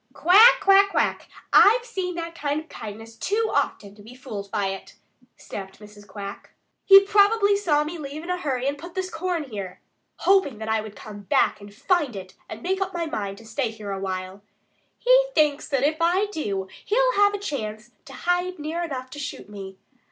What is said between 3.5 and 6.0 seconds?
often to be fooled by it," snapped